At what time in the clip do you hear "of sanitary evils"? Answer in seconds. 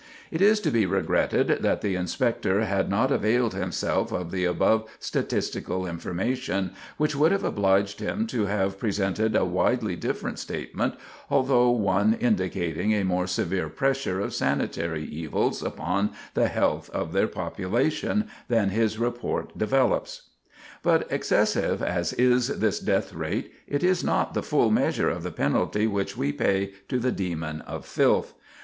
14.19-15.61